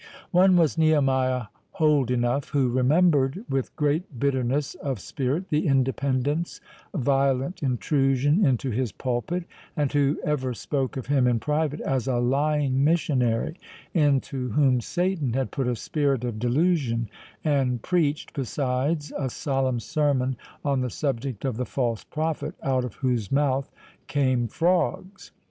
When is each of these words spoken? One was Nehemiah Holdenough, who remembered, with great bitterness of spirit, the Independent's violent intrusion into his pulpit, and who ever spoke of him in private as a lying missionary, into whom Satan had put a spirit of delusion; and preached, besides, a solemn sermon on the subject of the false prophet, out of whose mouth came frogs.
One 0.31 0.55
was 0.57 0.79
Nehemiah 0.79 1.43
Holdenough, 1.75 2.49
who 2.53 2.69
remembered, 2.69 3.45
with 3.47 3.75
great 3.75 4.19
bitterness 4.19 4.73
of 4.81 4.99
spirit, 4.99 5.49
the 5.49 5.67
Independent's 5.67 6.59
violent 6.95 7.61
intrusion 7.61 8.43
into 8.43 8.71
his 8.71 8.91
pulpit, 8.91 9.43
and 9.77 9.93
who 9.93 10.17
ever 10.25 10.55
spoke 10.55 10.97
of 10.97 11.05
him 11.05 11.27
in 11.27 11.39
private 11.39 11.81
as 11.81 12.07
a 12.07 12.15
lying 12.17 12.83
missionary, 12.83 13.55
into 13.93 14.49
whom 14.53 14.81
Satan 14.81 15.33
had 15.33 15.51
put 15.51 15.67
a 15.67 15.75
spirit 15.75 16.23
of 16.23 16.39
delusion; 16.39 17.07
and 17.43 17.83
preached, 17.83 18.33
besides, 18.33 19.13
a 19.15 19.29
solemn 19.29 19.79
sermon 19.79 20.35
on 20.65 20.81
the 20.81 20.89
subject 20.89 21.45
of 21.45 21.57
the 21.57 21.65
false 21.67 22.03
prophet, 22.05 22.55
out 22.63 22.83
of 22.83 22.95
whose 22.95 23.31
mouth 23.31 23.69
came 24.07 24.47
frogs. 24.47 25.31